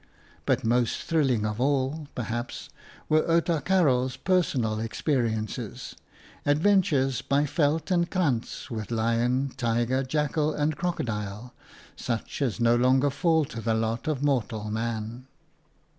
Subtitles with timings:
[0.47, 2.69] But most thrilling of all, perhaps,
[3.07, 5.95] were Outa Karels personal experiences—
[6.47, 11.53] adventures by veld and krantz with lion, tiger, jackal and crocodile,
[11.95, 15.27] such as no longer fall to the lot of mortal man.